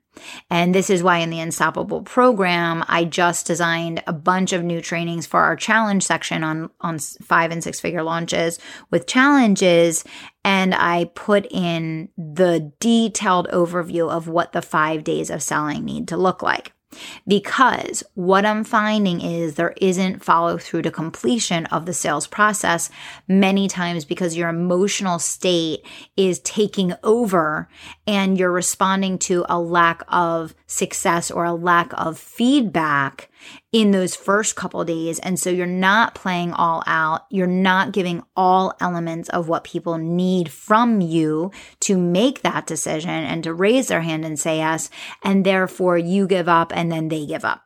And 0.51 0.75
this 0.75 0.91
is 0.91 1.03
why 1.03 1.19
in 1.19 1.31
the 1.31 1.41
Unstoppable 1.41 2.03
program, 2.03 2.85
I 2.89 3.05
just 3.05 3.47
designed 3.47 4.03
a 4.07 4.13
bunch 4.13 4.53
of 4.53 4.63
new 4.63 4.81
trainings 4.81 5.27
for 5.27 5.41
our 5.41 5.57
challenge 5.57 6.03
section 6.03 6.45
on, 6.45 6.71
on 6.81 6.99
five 6.99 7.51
and 7.51 7.63
six 7.63 7.81
figure 7.81 8.03
launches 8.03 8.59
with 8.91 9.07
challenges 9.07 10.05
and 10.45 10.75
I 10.75 11.11
put 11.15 11.47
in 11.51 12.09
the 12.17 12.73
detailed 12.81 13.49
overview 13.49 14.11
of 14.11 14.29
what 14.29 14.53
the 14.53 14.63
five 14.63 15.05
days 15.05 15.31
of 15.31 15.43
selling 15.43 15.85
need 15.85 16.09
to 16.09 16.17
look 16.17 16.43
like. 16.43 16.73
Because 17.27 18.03
what 18.15 18.45
I'm 18.45 18.65
finding 18.65 19.21
is 19.21 19.55
there 19.55 19.75
isn't 19.79 20.25
follow 20.25 20.59
through 20.59 20.83
to 20.83 20.91
completion 20.91 21.67
of 21.67 21.87
the 21.87 21.93
sales 21.93 22.27
process 22.27 22.91
many 23.29 23.69
times 23.69 24.05
because 24.05 24.37
your 24.37 24.49
emotional 24.49 25.19
state 25.19 25.85
is 26.17 26.41
taking 26.41 26.95
over 27.03 27.69
and 28.07 28.39
you're 28.39 28.53
responding 28.53 29.19
to 29.19 29.45
a 29.49 29.61
lack 29.61 30.03
of 30.09 30.55
success 30.67 31.31
or 31.31 31.45
a 31.45 31.55
lack 31.55 31.93
of 31.95 32.19
feedback 32.19 33.31
in 33.73 33.91
those 33.91 34.15
first 34.15 34.57
couple 34.57 34.85
days. 34.85 35.19
And 35.19 35.39
so 35.39 35.51
you're 35.51 35.67
not 35.67 36.15
playing 36.15 36.53
all 36.53 36.83
out. 36.87 37.27
You're 37.31 37.47
not 37.47 37.93
giving 37.93 38.23
all 38.37 38.75
elements 38.81 39.29
of 39.31 39.49
what 39.49 39.65
people 39.65 39.99
need 39.99 40.51
from 40.51 41.01
you 41.01 41.51
to 41.81 41.97
make 41.97 42.43
that 42.43 42.67
decision 42.67 43.11
and 43.11 43.43
to 43.45 43.55
raise 43.55 43.89
their 43.89 44.03
hand 44.03 44.25
and 44.25 44.39
say 44.39 44.59
yes. 44.59 44.91
And 45.23 45.45
therefore 45.45 45.99
you 45.99 46.27
give 46.27 46.49
up 46.49 46.73
and 46.75 46.91
then 46.91 47.09
they 47.09 47.27
give 47.27 47.45
up. 47.45 47.65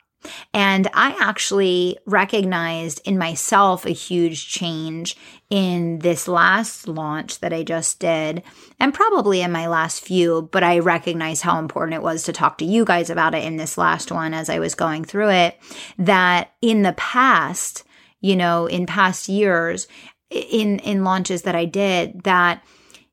And 0.52 0.88
I 0.92 1.16
actually 1.20 1.98
recognized 2.06 3.00
in 3.04 3.18
myself 3.18 3.84
a 3.84 3.90
huge 3.90 4.48
change 4.48 5.16
in 5.50 6.00
this 6.00 6.26
last 6.26 6.88
launch 6.88 7.38
that 7.40 7.52
I 7.52 7.62
just 7.62 8.00
did, 8.00 8.42
and 8.80 8.92
probably 8.92 9.42
in 9.42 9.52
my 9.52 9.68
last 9.68 10.00
few, 10.00 10.48
but 10.50 10.64
I 10.64 10.80
recognized 10.80 11.42
how 11.42 11.58
important 11.58 11.94
it 11.94 12.02
was 12.02 12.24
to 12.24 12.32
talk 12.32 12.58
to 12.58 12.64
you 12.64 12.84
guys 12.84 13.10
about 13.10 13.34
it 13.34 13.44
in 13.44 13.56
this 13.56 13.78
last 13.78 14.10
one 14.10 14.34
as 14.34 14.48
I 14.48 14.58
was 14.58 14.74
going 14.74 15.04
through 15.04 15.30
it. 15.30 15.58
That 15.98 16.52
in 16.60 16.82
the 16.82 16.94
past, 16.94 17.84
you 18.20 18.34
know, 18.34 18.66
in 18.66 18.86
past 18.86 19.28
years, 19.28 19.86
in 20.30 20.80
in 20.80 21.04
launches 21.04 21.42
that 21.42 21.54
I 21.54 21.66
did, 21.66 22.22
that 22.22 22.62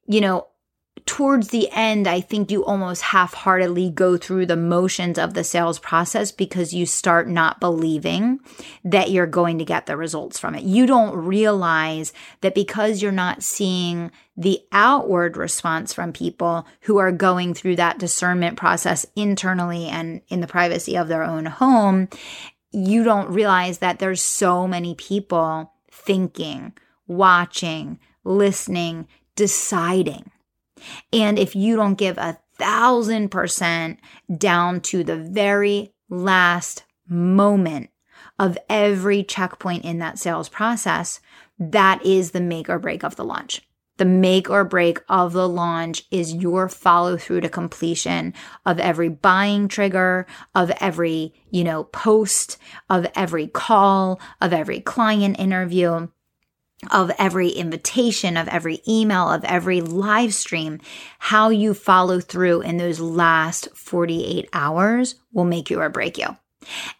you 0.07 0.21
know, 0.21 0.47
towards 1.05 1.49
the 1.49 1.69
end, 1.71 2.07
I 2.07 2.21
think 2.21 2.49
you 2.49 2.63
almost 2.63 3.01
half 3.01 3.33
heartedly 3.33 3.89
go 3.89 4.15
through 4.15 4.45
the 4.45 4.55
motions 4.55 5.17
of 5.17 5.33
the 5.33 5.43
sales 5.43 5.79
process 5.79 6.31
because 6.31 6.73
you 6.73 6.85
start 6.85 7.27
not 7.27 7.59
believing 7.59 8.39
that 8.83 9.11
you're 9.11 9.27
going 9.27 9.57
to 9.57 9.65
get 9.65 9.85
the 9.85 9.97
results 9.97 10.39
from 10.39 10.55
it. 10.55 10.63
You 10.63 10.85
don't 10.85 11.15
realize 11.15 12.13
that 12.41 12.55
because 12.55 13.01
you're 13.01 13.11
not 13.11 13.43
seeing 13.43 14.11
the 14.37 14.61
outward 14.71 15.35
response 15.35 15.93
from 15.93 16.13
people 16.13 16.65
who 16.81 16.97
are 16.99 17.11
going 17.11 17.53
through 17.53 17.75
that 17.77 17.97
discernment 17.97 18.57
process 18.57 19.05
internally 19.15 19.87
and 19.87 20.21
in 20.29 20.41
the 20.41 20.47
privacy 20.47 20.95
of 20.95 21.07
their 21.07 21.23
own 21.23 21.45
home, 21.45 22.07
you 22.71 23.03
don't 23.03 23.29
realize 23.29 23.79
that 23.79 23.99
there's 23.99 24.21
so 24.21 24.67
many 24.67 24.95
people 24.95 25.73
thinking, 25.91 26.73
watching, 27.07 27.99
listening, 28.23 29.07
deciding 29.35 30.31
and 31.11 31.37
if 31.37 31.55
you 31.55 31.75
don't 31.75 31.95
give 31.95 32.17
a 32.17 32.37
thousand 32.57 33.29
percent 33.29 33.99
down 34.37 34.81
to 34.81 35.03
the 35.03 35.17
very 35.17 35.93
last 36.09 36.83
moment 37.07 37.89
of 38.39 38.57
every 38.69 39.23
checkpoint 39.23 39.85
in 39.85 39.99
that 39.99 40.19
sales 40.19 40.49
process, 40.49 41.19
that 41.59 42.05
is 42.05 42.31
the 42.31 42.41
make 42.41 42.69
or 42.69 42.79
break 42.79 43.03
of 43.03 43.15
the 43.15 43.25
launch. 43.25 43.61
The 43.97 44.05
make 44.05 44.49
or 44.49 44.63
break 44.63 44.99
of 45.07 45.33
the 45.33 45.47
launch 45.47 46.03
is 46.09 46.33
your 46.33 46.67
follow 46.67 47.15
through 47.15 47.41
to 47.41 47.49
completion 47.49 48.33
of 48.65 48.79
every 48.79 49.07
buying 49.07 49.67
trigger, 49.67 50.25
of 50.55 50.71
every, 50.79 51.33
you 51.51 51.63
know, 51.63 51.83
post, 51.83 52.57
of 52.89 53.05
every 53.15 53.47
call, 53.47 54.19
of 54.41 54.51
every 54.51 54.79
client 54.79 55.39
interview 55.39 56.07
of 56.91 57.11
every 57.17 57.49
invitation, 57.49 58.37
of 58.37 58.47
every 58.47 58.81
email, 58.87 59.29
of 59.29 59.43
every 59.43 59.81
live 59.81 60.33
stream, 60.33 60.79
how 61.19 61.49
you 61.49 61.73
follow 61.73 62.19
through 62.19 62.61
in 62.61 62.77
those 62.77 62.99
last 62.99 63.69
48 63.75 64.49
hours 64.53 65.15
will 65.31 65.45
make 65.45 65.69
you 65.69 65.79
or 65.79 65.89
break 65.89 66.17
you. 66.17 66.37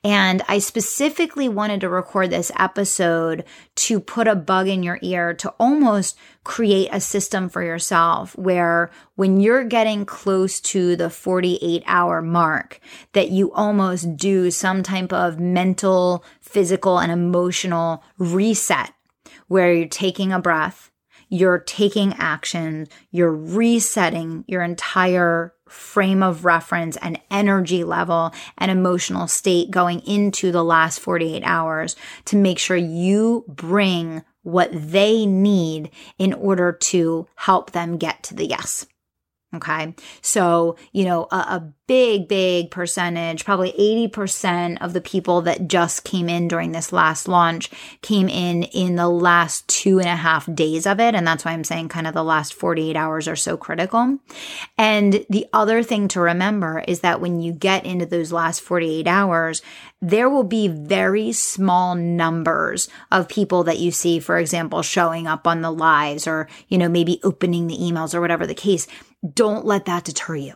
And 0.04 0.42
I 0.48 0.60
specifically 0.60 1.50
wanted 1.50 1.82
to 1.82 1.90
record 1.90 2.30
this 2.30 2.52
episode 2.58 3.44
to 3.76 4.00
put 4.00 4.28
a 4.28 4.36
bug 4.36 4.68
in 4.68 4.84
your 4.84 5.00
ear 5.02 5.34
to 5.36 5.54
almost 5.60 6.18
create 6.44 6.90
a 6.92 7.00
system 7.00 7.50
for 7.50 7.64
yourself 7.64 8.38
where 8.38 8.92
when 9.16 9.40
you're 9.40 9.64
getting 9.64 10.06
close 10.06 10.60
to 10.60 10.96
the 10.96 11.10
48 11.10 11.84
hour 11.86 12.22
mark, 12.22 12.80
that 13.14 13.30
you 13.30 13.52
almost 13.54 14.18
do 14.18 14.52
some 14.52 14.84
type 14.84 15.14
of 15.14 15.40
mental, 15.40 16.24
physical, 16.42 17.00
and 17.00 17.12
emotional 17.12 18.04
reset 18.18 18.92
where 19.54 19.72
you're 19.72 19.88
taking 19.88 20.34
a 20.34 20.40
breath, 20.40 20.92
you're 21.30 21.60
taking 21.60 22.12
action, 22.14 22.88
you're 23.12 23.36
resetting 23.36 24.44
your 24.48 24.64
entire 24.64 25.54
frame 25.70 26.24
of 26.24 26.44
reference 26.44 26.98
and 26.98 27.22
energy 27.30 27.84
level 27.84 28.34
and 28.58 28.72
emotional 28.72 29.28
state 29.28 29.70
going 29.70 30.00
into 30.08 30.52
the 30.52 30.64
last 30.64 31.00
48 31.00 31.44
hours 31.46 31.96
to 32.26 32.36
make 32.36 32.58
sure 32.58 32.76
you 32.76 33.46
bring 33.48 34.24
what 34.42 34.72
they 34.74 35.24
need 35.28 35.92
in 36.18 36.34
order 36.34 36.72
to 36.72 37.28
help 37.36 37.74
them 37.74 37.98
get 37.98 38.24
to 38.24 38.34
the 38.34 38.48
yes. 38.48 38.88
Okay. 39.54 39.94
So, 40.22 40.78
you 40.92 41.06
know, 41.06 41.28
a, 41.32 41.36
a, 41.36 41.74
big, 41.86 42.30
big 42.30 42.72
percentage, 42.72 43.44
probably 43.44 43.74
80% 44.10 44.82
of 44.82 44.94
the 44.94 45.02
people 45.02 45.42
that 45.42 45.68
just 45.68 46.06
came 46.06 46.30
in 46.30 46.48
during 46.48 46.72
this 46.72 46.94
last 46.94 47.28
launch 47.28 47.70
came 48.02 48.30
in 48.30 48.64
in 48.64 48.96
the 48.96 49.10
last 49.10 49.68
two 49.68 50.00
and 50.00 50.08
a 50.08 50.16
half 50.16 50.48
days 50.56 50.88
of 50.88 51.02
it. 51.02 51.14
And 51.14 51.28
that's 51.28 51.44
why 51.44 51.52
I'm 51.52 51.66
saying 51.66 51.90
kind 51.90 52.08
of 52.08 52.14
the 52.14 52.24
last 52.24 52.54
48 52.54 52.96
hours 52.96 53.28
are 53.28 53.36
so 53.36 53.58
critical. 53.58 54.18
And 54.78 55.26
the 55.30 55.46
other 55.52 55.84
thing 55.84 56.08
to 56.10 56.22
remember 56.22 56.84
is 56.88 57.02
that 57.02 57.20
when 57.20 57.42
you 57.42 57.52
get 57.52 57.86
into 57.86 58.06
those 58.06 58.32
last 58.32 58.62
48 58.62 59.06
hours, 59.06 59.62
there 60.02 60.30
will 60.30 60.44
be 60.44 60.70
very 60.70 61.32
small 61.34 61.96
numbers 61.96 62.88
of 63.12 63.30
people 63.30 63.66
that 63.66 63.80
you 63.80 63.92
see, 63.92 64.20
for 64.20 64.38
example, 64.38 64.84
showing 64.84 65.28
up 65.28 65.48
on 65.48 65.62
the 65.62 65.72
lives 65.72 66.28
or, 66.28 66.48
you 66.70 66.78
know, 66.78 66.90
maybe 66.90 67.20
opening 67.24 67.68
the 67.68 67.78
emails 67.78 68.16
or 68.16 68.22
whatever 68.22 68.48
the 68.48 68.54
case 68.54 68.88
don't 69.28 69.66
let 69.66 69.86
that 69.86 70.04
deter 70.04 70.36
you 70.36 70.56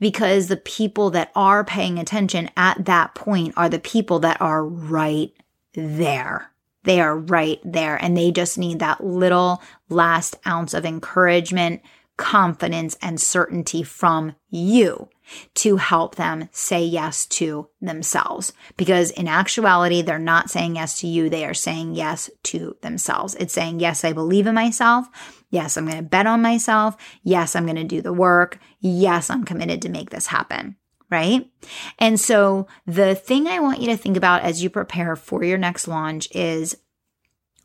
because 0.00 0.48
the 0.48 0.56
people 0.56 1.10
that 1.10 1.30
are 1.34 1.64
paying 1.64 1.98
attention 1.98 2.50
at 2.56 2.84
that 2.84 3.14
point 3.14 3.54
are 3.56 3.68
the 3.68 3.78
people 3.78 4.20
that 4.20 4.40
are 4.40 4.64
right 4.64 5.32
there. 5.74 6.50
They 6.84 7.00
are 7.00 7.16
right 7.16 7.60
there 7.64 7.96
and 7.96 8.16
they 8.16 8.32
just 8.32 8.58
need 8.58 8.80
that 8.80 9.04
little 9.04 9.62
last 9.88 10.36
ounce 10.46 10.74
of 10.74 10.84
encouragement, 10.84 11.80
confidence, 12.22 12.96
and 13.02 13.20
certainty 13.20 13.82
from 13.82 14.36
you 14.48 15.08
to 15.54 15.76
help 15.76 16.14
them 16.14 16.48
say 16.52 16.84
yes 16.84 17.26
to 17.26 17.68
themselves. 17.80 18.52
Because 18.76 19.10
in 19.10 19.26
actuality, 19.26 20.02
they're 20.02 20.20
not 20.20 20.48
saying 20.48 20.76
yes 20.76 21.00
to 21.00 21.08
you. 21.08 21.28
They 21.28 21.44
are 21.44 21.52
saying 21.52 21.96
yes 21.96 22.30
to 22.44 22.76
themselves. 22.80 23.34
It's 23.34 23.52
saying, 23.52 23.80
yes, 23.80 24.04
I 24.04 24.12
believe 24.12 24.46
in 24.46 24.54
myself. 24.54 25.08
Yes, 25.50 25.76
I'm 25.76 25.84
going 25.84 25.96
to 25.96 26.02
bet 26.02 26.28
on 26.28 26.40
myself. 26.40 26.96
Yes, 27.24 27.56
I'm 27.56 27.66
going 27.66 27.76
to 27.76 27.84
do 27.84 28.00
the 28.00 28.12
work. 28.12 28.60
Yes, 28.78 29.28
I'm 29.28 29.44
committed 29.44 29.82
to 29.82 29.88
make 29.88 30.10
this 30.10 30.28
happen. 30.28 30.76
Right. 31.10 31.50
And 31.98 32.18
so 32.18 32.68
the 32.86 33.16
thing 33.16 33.48
I 33.48 33.58
want 33.58 33.80
you 33.80 33.88
to 33.88 33.96
think 33.96 34.16
about 34.16 34.42
as 34.42 34.62
you 34.62 34.70
prepare 34.70 35.16
for 35.16 35.42
your 35.42 35.58
next 35.58 35.88
launch 35.88 36.28
is 36.34 36.76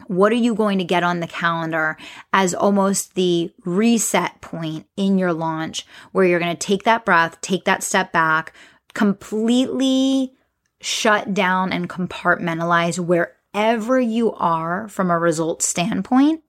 what 0.09 0.31
are 0.31 0.35
you 0.35 0.55
going 0.55 0.77
to 0.77 0.83
get 0.83 1.03
on 1.03 1.19
the 1.19 1.27
calendar 1.27 1.97
as 2.33 2.53
almost 2.53 3.15
the 3.15 3.51
reset 3.65 4.39
point 4.41 4.85
in 4.95 5.17
your 5.17 5.33
launch 5.33 5.85
where 6.11 6.25
you're 6.25 6.39
going 6.39 6.55
to 6.55 6.67
take 6.67 6.83
that 6.83 7.05
breath, 7.05 7.39
take 7.41 7.65
that 7.65 7.83
step 7.83 8.11
back, 8.11 8.53
completely 8.93 10.33
shut 10.79 11.33
down 11.33 11.73
and 11.73 11.89
compartmentalize 11.89 12.99
wherever 12.99 13.99
you 13.99 14.33
are 14.33 14.87
from 14.87 15.09
a 15.09 15.19
result 15.19 15.61
standpoint 15.61 16.43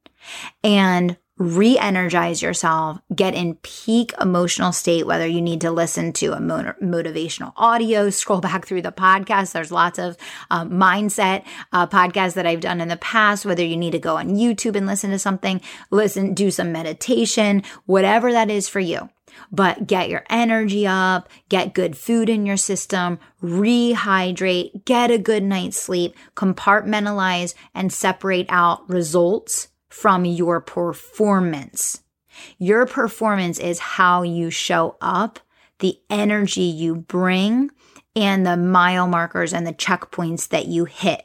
and 0.63 1.17
re 1.39 1.79
energize 1.79 2.43
yourself, 2.43 2.99
get 3.15 3.35
in 3.35 3.55
peak 3.57 4.13
emotional 4.21 4.73
state, 4.73 5.07
whether 5.07 5.27
you 5.27 5.41
need 5.41 5.61
to 5.61 5.71
listen 5.71 6.13
to 6.15 6.33
a 6.33 6.39
motivational 6.39 7.53
audio, 7.57 8.11
scroll 8.19 8.41
back 8.41 8.67
through 8.67 8.83
the 8.83 8.93
podcast. 8.93 9.53
There's 9.53 9.73
lots 9.73 9.99
of 9.99 10.17
um, 10.51 10.71
mindset 10.71 11.45
uh, 11.73 11.87
podcasts 11.87 12.35
that 12.35 12.47
I've 12.47 12.61
done 12.61 12.81
in 12.81 12.89
the 12.89 12.97
past, 12.97 13.47
whether 13.47 13.65
you 13.65 13.77
need 13.77 13.93
to 13.93 13.99
go 13.99 14.17
on 14.17 14.37
YouTube 14.37 14.77
and 14.77 14.87
listen 14.87 15.11
to 15.11 15.19
something, 15.19 15.61
listen, 15.91 16.35
do 16.35 16.51
some 16.51 16.73
meditation, 16.73 17.63
whatever 17.87 18.33
that 18.33 18.51
is 18.51 18.69
for 18.69 18.81
you. 18.81 19.09
But 19.53 19.87
get 19.87 20.09
your 20.09 20.25
energy 20.29 20.87
up, 20.87 21.29
get 21.49 21.75
good 21.75 21.97
food 21.97 22.29
in 22.29 22.47
your 22.47 22.57
system, 22.57 23.21
rehydrate, 23.43 24.85
get 24.85 25.11
a 25.11 25.19
good 25.19 25.45
night's 25.45 25.79
sleep, 25.79 26.17
compartmentalize 26.35 27.55
and 27.75 27.93
separate 27.93 28.47
out 28.49 28.89
results 28.89 29.69
from 30.01 30.25
your 30.25 30.61
performance. 30.61 32.03
Your 32.59 32.87
performance 32.87 33.59
is 33.59 33.79
how 33.81 34.23
you 34.23 34.51
show 34.51 34.97
up, 35.01 35.41
the 35.81 35.99
energy 36.09 36.63
you 36.63 36.95
bring, 36.95 37.71
and 38.15 38.47
the 38.47 38.57
mile 38.57 39.09
markers 39.09 39.53
and 39.53 39.67
the 39.67 39.73
checkpoints 39.73 40.49
that 40.49 40.67
you 40.67 40.85
hit. 40.85 41.25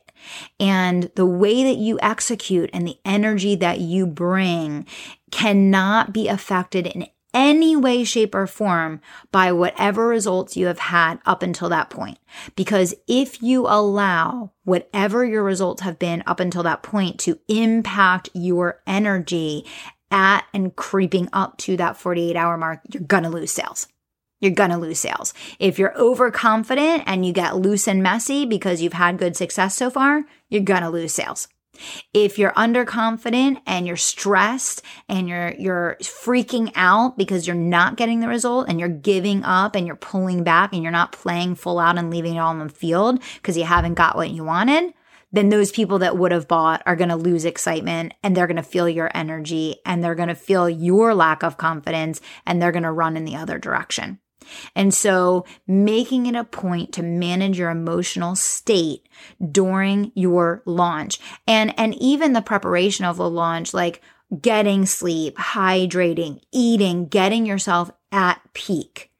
And 0.59 1.11
the 1.15 1.25
way 1.25 1.63
that 1.63 1.77
you 1.77 1.99
execute 2.01 2.69
and 2.73 2.87
the 2.87 2.97
energy 3.05 3.55
that 3.55 3.79
you 3.79 4.07
bring 4.07 4.87
cannot 5.31 6.13
be 6.13 6.27
affected 6.27 6.87
in 6.87 7.07
any 7.33 7.75
way, 7.75 8.03
shape, 8.03 8.35
or 8.35 8.47
form 8.47 9.01
by 9.31 9.51
whatever 9.51 10.07
results 10.07 10.55
you 10.55 10.67
have 10.67 10.79
had 10.79 11.19
up 11.25 11.43
until 11.43 11.69
that 11.69 11.89
point. 11.89 12.19
Because 12.55 12.93
if 13.07 13.41
you 13.41 13.65
allow 13.67 14.51
whatever 14.63 15.25
your 15.25 15.43
results 15.43 15.81
have 15.81 15.99
been 15.99 16.23
up 16.25 16.39
until 16.39 16.63
that 16.63 16.83
point 16.83 17.19
to 17.21 17.39
impact 17.47 18.29
your 18.33 18.81
energy 18.85 19.65
at 20.11 20.45
and 20.53 20.75
creeping 20.75 21.27
up 21.33 21.57
to 21.57 21.75
that 21.77 21.97
48 21.97 22.35
hour 22.35 22.57
mark, 22.57 22.81
you're 22.93 23.03
to 23.23 23.29
lose 23.29 23.51
sales. 23.51 23.87
You're 24.39 24.51
to 24.71 24.77
lose 24.77 24.99
sales. 24.99 25.33
If 25.57 25.79
you're 25.79 25.97
overconfident 25.97 27.03
and 27.05 27.25
you 27.25 27.31
get 27.31 27.55
loose 27.55 27.87
and 27.87 28.03
messy 28.03 28.45
because 28.45 28.81
you've 28.81 28.91
had 28.91 29.17
good 29.17 29.37
success 29.37 29.75
so 29.75 29.89
far, 29.89 30.25
you're 30.49 30.63
to 30.83 30.89
lose 30.89 31.13
sales. 31.13 31.47
If 32.13 32.37
you're 32.37 32.51
underconfident 32.51 33.61
and 33.65 33.87
you're 33.87 33.97
stressed 33.97 34.81
and 35.09 35.27
you're 35.27 35.53
you're 35.57 35.97
freaking 36.01 36.71
out 36.75 37.17
because 37.17 37.47
you're 37.47 37.55
not 37.55 37.97
getting 37.97 38.19
the 38.19 38.27
result 38.27 38.69
and 38.69 38.79
you're 38.79 38.89
giving 38.89 39.43
up 39.43 39.75
and 39.75 39.87
you're 39.87 39.95
pulling 39.95 40.43
back 40.43 40.73
and 40.73 40.83
you're 40.83 40.91
not 40.91 41.11
playing 41.11 41.55
full 41.55 41.79
out 41.79 41.97
and 41.97 42.09
leaving 42.09 42.35
it 42.35 42.39
all 42.39 42.49
on 42.49 42.59
the 42.59 42.69
field 42.69 43.21
because 43.35 43.57
you 43.57 43.63
haven't 43.63 43.95
got 43.95 44.15
what 44.15 44.29
you 44.29 44.43
wanted, 44.43 44.93
then 45.31 45.49
those 45.49 45.71
people 45.71 45.99
that 45.99 46.17
would 46.17 46.31
have 46.31 46.47
bought 46.47 46.83
are 46.85 46.95
going 46.95 47.09
to 47.09 47.15
lose 47.15 47.43
excitement 47.43 48.13
and 48.21 48.37
they're 48.37 48.47
going 48.47 48.55
to 48.55 48.63
feel 48.63 48.87
your 48.87 49.09
energy 49.15 49.77
and 49.85 50.03
they're 50.03 50.15
going 50.15 50.29
to 50.29 50.35
feel 50.35 50.69
your 50.69 51.15
lack 51.15 51.43
of 51.43 51.57
confidence 51.57 52.21
and 52.45 52.61
they're 52.61 52.71
going 52.71 52.83
to 52.83 52.91
run 52.91 53.17
in 53.17 53.25
the 53.25 53.35
other 53.35 53.57
direction. 53.57 54.19
And 54.75 54.93
so 54.93 55.45
making 55.67 56.25
it 56.25 56.35
a 56.35 56.43
point 56.43 56.93
to 56.93 57.03
manage 57.03 57.57
your 57.57 57.69
emotional 57.69 58.35
state 58.35 59.07
during 59.51 60.11
your 60.15 60.61
launch 60.65 61.19
and, 61.47 61.77
and 61.77 61.95
even 61.95 62.33
the 62.33 62.41
preparation 62.41 63.05
of 63.05 63.17
the 63.17 63.29
launch, 63.29 63.73
like 63.73 64.01
getting 64.41 64.85
sleep, 64.85 65.35
hydrating, 65.37 66.41
eating, 66.51 67.07
getting 67.07 67.45
yourself 67.45 67.91
at 68.11 68.41
peak 68.53 69.11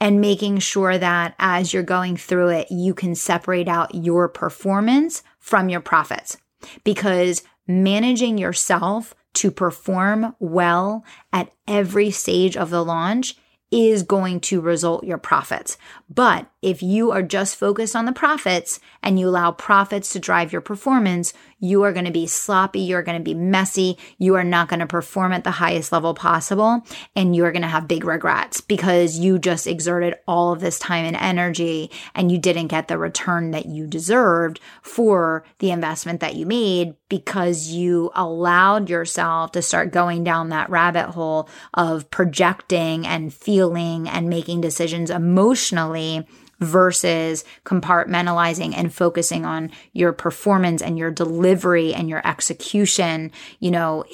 and 0.00 0.20
making 0.20 0.58
sure 0.58 0.98
that 0.98 1.34
as 1.38 1.72
you're 1.72 1.82
going 1.82 2.16
through 2.16 2.48
it, 2.48 2.70
you 2.70 2.94
can 2.94 3.14
separate 3.14 3.68
out 3.68 3.94
your 3.94 4.28
performance 4.28 5.22
from 5.38 5.68
your 5.68 5.80
profits 5.80 6.36
because 6.84 7.42
managing 7.66 8.38
yourself 8.38 9.14
to 9.34 9.50
perform 9.50 10.34
well 10.38 11.04
at 11.32 11.50
every 11.66 12.10
stage 12.10 12.56
of 12.56 12.70
the 12.70 12.84
launch 12.84 13.36
is 13.72 14.02
going 14.02 14.38
to 14.38 14.60
result 14.60 15.02
your 15.02 15.16
profits. 15.16 15.78
But 16.08 16.46
if 16.60 16.82
you 16.82 17.10
are 17.10 17.22
just 17.22 17.56
focused 17.56 17.96
on 17.96 18.04
the 18.04 18.12
profits 18.12 18.78
and 19.02 19.18
you 19.18 19.28
allow 19.28 19.50
profits 19.50 20.12
to 20.12 20.20
drive 20.20 20.52
your 20.52 20.60
performance, 20.60 21.32
you 21.62 21.84
are 21.84 21.92
going 21.92 22.04
to 22.04 22.10
be 22.10 22.26
sloppy. 22.26 22.80
You're 22.80 23.04
going 23.04 23.16
to 23.16 23.24
be 23.24 23.34
messy. 23.34 23.96
You 24.18 24.34
are 24.34 24.44
not 24.44 24.68
going 24.68 24.80
to 24.80 24.86
perform 24.86 25.32
at 25.32 25.44
the 25.44 25.52
highest 25.52 25.92
level 25.92 26.12
possible. 26.12 26.84
And 27.14 27.34
you're 27.34 27.52
going 27.52 27.62
to 27.62 27.68
have 27.68 27.86
big 27.86 28.04
regrets 28.04 28.60
because 28.60 29.16
you 29.16 29.38
just 29.38 29.68
exerted 29.68 30.16
all 30.26 30.52
of 30.52 30.60
this 30.60 30.80
time 30.80 31.06
and 31.06 31.16
energy 31.16 31.90
and 32.16 32.32
you 32.32 32.38
didn't 32.38 32.66
get 32.66 32.88
the 32.88 32.98
return 32.98 33.52
that 33.52 33.66
you 33.66 33.86
deserved 33.86 34.58
for 34.82 35.44
the 35.60 35.70
investment 35.70 36.18
that 36.18 36.34
you 36.34 36.46
made 36.46 36.96
because 37.08 37.68
you 37.68 38.10
allowed 38.16 38.90
yourself 38.90 39.52
to 39.52 39.62
start 39.62 39.92
going 39.92 40.24
down 40.24 40.48
that 40.48 40.68
rabbit 40.68 41.10
hole 41.10 41.48
of 41.74 42.10
projecting 42.10 43.06
and 43.06 43.32
feeling 43.32 44.08
and 44.08 44.28
making 44.28 44.60
decisions 44.60 45.10
emotionally 45.10 46.26
versus 46.62 47.44
compartmentalizing 47.64 48.74
and 48.76 48.94
focusing 48.94 49.44
on 49.44 49.70
your 49.92 50.12
performance 50.12 50.80
and 50.80 50.96
your 50.96 51.10
delivery 51.10 51.92
and 51.92 52.08
your 52.08 52.26
execution, 52.26 53.30
you 53.60 53.70
know, 53.70 54.04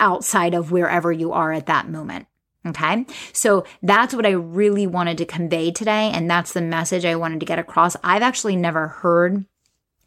outside 0.00 0.54
of 0.54 0.72
wherever 0.72 1.12
you 1.12 1.32
are 1.32 1.52
at 1.52 1.66
that 1.66 1.88
moment. 1.88 2.26
Okay. 2.66 3.06
So 3.32 3.64
that's 3.82 4.12
what 4.12 4.26
I 4.26 4.30
really 4.30 4.86
wanted 4.86 5.18
to 5.18 5.24
convey 5.24 5.70
today. 5.70 6.10
And 6.12 6.28
that's 6.28 6.52
the 6.52 6.60
message 6.60 7.04
I 7.04 7.14
wanted 7.14 7.40
to 7.40 7.46
get 7.46 7.58
across. 7.58 7.96
I've 8.02 8.22
actually 8.22 8.56
never 8.56 8.88
heard 8.88 9.44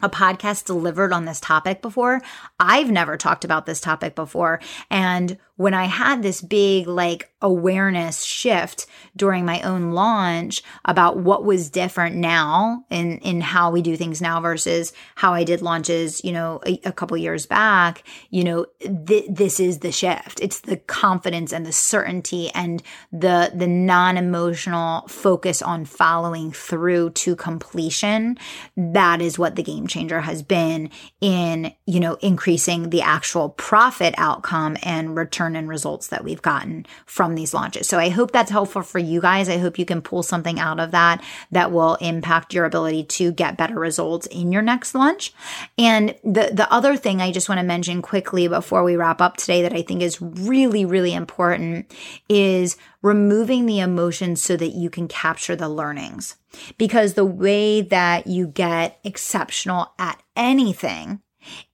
a 0.01 0.10
podcast 0.10 0.65
delivered 0.65 1.13
on 1.13 1.25
this 1.25 1.39
topic 1.39 1.81
before. 1.81 2.22
I've 2.60 2.91
never 2.91 3.17
talked 3.17 3.46
about 3.46 3.65
this 3.65 3.79
topic 3.79 4.15
before. 4.15 4.60
And 4.89 5.38
when 5.62 5.75
I 5.75 5.86
had 5.86 6.24
this 6.24 6.41
big 6.41 6.88
like 6.88 7.32
awareness 7.41 8.24
shift 8.24 8.88
during 9.15 9.46
my 9.46 9.62
own 9.62 9.91
launch 9.91 10.63
about 10.86 11.18
what 11.18 11.44
was 11.44 11.70
different 11.70 12.15
now 12.15 12.84
in 12.89 13.18
in 13.20 13.41
how 13.41 13.72
we 13.72 13.82
do 13.82 13.96
things 13.96 14.22
now 14.22 14.41
versus 14.41 14.91
how 15.15 15.34
I 15.34 15.44
did 15.44 15.62
launches, 15.62 16.24
you 16.24 16.32
know, 16.32 16.62
a, 16.65 16.80
a 16.86 16.91
couple 16.91 17.15
years 17.18 17.46
back, 17.46 18.03
you 18.30 18.44
know, 18.44 18.65
th- 18.80 19.25
this 19.30 19.60
is 19.60 19.80
the 19.80 19.91
shift. 19.91 20.39
It's 20.39 20.62
the 20.62 20.77
confidence 20.77 21.53
and 21.53 21.65
the 21.65 21.72
certainty 21.72 22.50
and 22.56 22.82
the 23.12 23.52
the 23.54 23.67
non-emotional 23.67 25.08
focus 25.08 25.62
on 25.62 25.86
following 25.86 26.52
through 26.52 27.12
to 27.12 27.36
completion. 27.36 28.38
That 28.76 29.21
is 29.21 29.38
what 29.38 29.56
the 29.56 29.63
game 29.63 29.86
changer 29.86 30.21
has 30.21 30.41
been 30.41 30.89
in, 31.21 31.74
you 31.86 32.00
know, 32.00 32.15
increasing 32.15 32.89
the 32.89 33.02
actual 33.02 33.50
profit 33.50 34.15
outcome 34.17 34.78
and 34.82 35.15
return 35.15 35.51
return 35.52 35.56
and 35.62 35.70
results 35.70 36.08
that 36.08 36.24
we've 36.24 36.42
gotten 36.42 36.86
from 37.06 37.36
these 37.36 37.54
launches. 37.54 37.88
So 37.88 37.98
I 37.98 38.10
hope 38.10 38.32
that's 38.32 38.52
helpful 38.52 38.82
for 38.82 39.00
you 39.00 39.22
guys. 39.22 39.50
I 39.50 39.58
hope 39.58 39.80
you 39.80 39.86
can 39.86 40.02
pull 40.02 40.24
something 40.24 40.60
out 40.60 40.80
of 40.80 40.92
that 40.92 41.24
that 41.52 41.72
will 41.72 41.96
impact 41.96 42.54
your 42.54 42.66
ability 42.66 43.04
to 43.04 43.32
get 43.32 43.58
better 43.58 43.76
results 43.76 44.28
in 44.28 44.52
your 44.52 44.62
next 44.62 44.96
launch. 44.96 45.34
And 45.78 46.16
the, 46.24 46.52
the 46.54 46.68
other 46.72 46.98
thing 46.98 47.22
I 47.22 47.32
just 47.32 47.50
want 47.50 47.60
to 47.60 47.66
mention 47.66 48.02
quickly 48.02 48.48
before 48.48 48.84
we 48.84 48.96
wrap 48.96 49.22
up 49.22 49.38
today 49.38 49.62
that 49.62 49.74
I 49.74 49.82
think 49.82 50.02
is 50.02 50.22
really, 50.22 50.86
really 50.86 51.14
important 51.14 51.92
is 52.30 52.78
removing 53.02 53.66
the 53.66 53.80
emotions 53.80 54.42
so 54.42 54.56
that 54.58 54.76
you 54.76 54.90
can 54.90 55.08
capture 55.08 55.56
the 55.56 55.70
learnings. 55.70 56.36
Because 56.78 57.14
the 57.14 57.26
way 57.26 57.82
that 57.82 58.28
you 58.28 58.48
get 58.48 59.00
exceptional 59.04 59.94
at 59.98 60.22
anything 60.36 61.22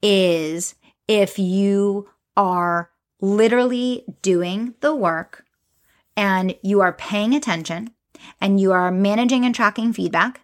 is 0.02 0.76
if 1.08 1.40
you 1.40 2.08
are 2.38 2.92
literally 3.22 4.04
doing 4.22 4.76
the 4.82 4.96
work 4.96 5.46
and 6.16 6.56
you 6.62 6.82
are 6.82 6.94
paying 6.94 7.34
attention 7.34 7.92
and 8.42 8.60
you 8.60 8.72
are 8.72 8.92
managing 8.92 9.46
and 9.46 9.54
tracking 9.54 9.94
feedback 9.94 10.42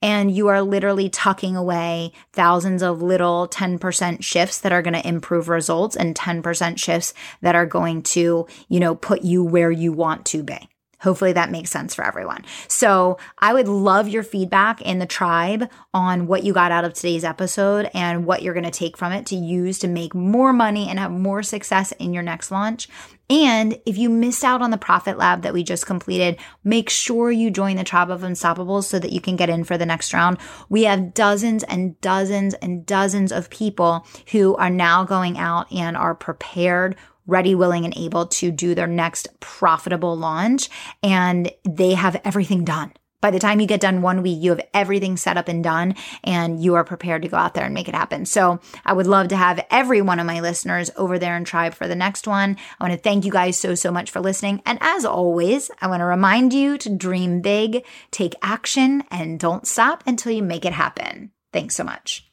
and 0.00 0.34
you 0.34 0.48
are 0.48 0.62
literally 0.62 1.08
tucking 1.08 1.56
away 1.56 2.12
thousands 2.32 2.82
of 2.82 3.02
little 3.02 3.48
10% 3.48 4.22
shifts 4.22 4.60
that 4.60 4.72
are 4.72 4.82
going 4.82 4.94
to 4.94 5.06
improve 5.06 5.48
results 5.48 5.96
and 5.96 6.14
10% 6.14 6.78
shifts 6.78 7.12
that 7.40 7.54
are 7.54 7.66
going 7.66 8.02
to, 8.02 8.46
you 8.68 8.80
know, 8.80 8.94
put 8.94 9.22
you 9.22 9.42
where 9.42 9.70
you 9.70 9.92
want 9.92 10.24
to 10.26 10.42
be. 10.42 10.68
Hopefully 11.04 11.32
that 11.34 11.50
makes 11.50 11.70
sense 11.70 11.94
for 11.94 12.04
everyone. 12.04 12.44
So 12.66 13.18
I 13.38 13.52
would 13.52 13.68
love 13.68 14.08
your 14.08 14.22
feedback 14.22 14.82
in 14.82 14.98
the 14.98 15.06
tribe 15.06 15.70
on 15.92 16.26
what 16.26 16.42
you 16.42 16.52
got 16.52 16.72
out 16.72 16.84
of 16.84 16.94
today's 16.94 17.24
episode 17.24 17.90
and 17.94 18.26
what 18.26 18.42
you're 18.42 18.54
going 18.54 18.64
to 18.64 18.70
take 18.70 18.96
from 18.96 19.12
it 19.12 19.26
to 19.26 19.36
use 19.36 19.78
to 19.80 19.88
make 19.88 20.14
more 20.14 20.52
money 20.52 20.88
and 20.88 20.98
have 20.98 21.12
more 21.12 21.42
success 21.42 21.92
in 21.92 22.12
your 22.12 22.22
next 22.22 22.50
launch. 22.50 22.88
And 23.30 23.80
if 23.86 23.96
you 23.96 24.10
missed 24.10 24.44
out 24.44 24.60
on 24.60 24.70
the 24.70 24.76
Profit 24.76 25.16
Lab 25.16 25.42
that 25.42 25.54
we 25.54 25.62
just 25.62 25.86
completed, 25.86 26.38
make 26.62 26.90
sure 26.90 27.30
you 27.30 27.50
join 27.50 27.76
the 27.76 27.84
Tribe 27.84 28.10
of 28.10 28.20
Unstoppables 28.20 28.84
so 28.84 28.98
that 28.98 29.12
you 29.12 29.20
can 29.20 29.36
get 29.36 29.48
in 29.48 29.64
for 29.64 29.78
the 29.78 29.86
next 29.86 30.12
round. 30.12 30.38
We 30.68 30.82
have 30.84 31.14
dozens 31.14 31.64
and 31.64 31.98
dozens 32.02 32.54
and 32.54 32.84
dozens 32.84 33.32
of 33.32 33.48
people 33.48 34.06
who 34.32 34.56
are 34.56 34.70
now 34.70 35.04
going 35.04 35.38
out 35.38 35.72
and 35.72 35.96
are 35.96 36.14
prepared 36.14 36.96
ready, 37.26 37.54
willing, 37.54 37.84
and 37.84 37.96
able 37.96 38.26
to 38.26 38.50
do 38.50 38.74
their 38.74 38.86
next 38.86 39.28
profitable 39.40 40.16
launch. 40.16 40.68
And 41.02 41.50
they 41.68 41.94
have 41.94 42.20
everything 42.24 42.64
done. 42.64 42.92
By 43.24 43.30
the 43.30 43.38
time 43.38 43.58
you 43.58 43.66
get 43.66 43.80
done 43.80 44.02
one 44.02 44.20
week, 44.20 44.42
you 44.42 44.50
have 44.50 44.60
everything 44.74 45.16
set 45.16 45.38
up 45.38 45.48
and 45.48 45.64
done, 45.64 45.94
and 46.24 46.62
you 46.62 46.74
are 46.74 46.84
prepared 46.84 47.22
to 47.22 47.28
go 47.28 47.38
out 47.38 47.54
there 47.54 47.64
and 47.64 47.72
make 47.72 47.88
it 47.88 47.94
happen. 47.94 48.26
So 48.26 48.60
I 48.84 48.92
would 48.92 49.06
love 49.06 49.28
to 49.28 49.36
have 49.36 49.64
every 49.70 50.02
one 50.02 50.20
of 50.20 50.26
my 50.26 50.40
listeners 50.40 50.90
over 50.94 51.18
there 51.18 51.34
in 51.34 51.44
Tribe 51.44 51.72
for 51.72 51.88
the 51.88 51.94
next 51.94 52.26
one. 52.26 52.58
I 52.78 52.84
want 52.84 52.92
to 52.92 53.00
thank 53.00 53.24
you 53.24 53.32
guys 53.32 53.56
so, 53.56 53.74
so 53.74 53.90
much 53.90 54.10
for 54.10 54.20
listening. 54.20 54.60
And 54.66 54.78
as 54.82 55.06
always, 55.06 55.70
I 55.80 55.86
want 55.86 56.00
to 56.00 56.04
remind 56.04 56.52
you 56.52 56.76
to 56.76 56.94
dream 56.94 57.40
big, 57.40 57.86
take 58.10 58.34
action, 58.42 59.04
and 59.10 59.40
don't 59.40 59.66
stop 59.66 60.04
until 60.06 60.32
you 60.32 60.42
make 60.42 60.66
it 60.66 60.74
happen. 60.74 61.30
Thanks 61.50 61.76
so 61.76 61.84
much. 61.84 62.30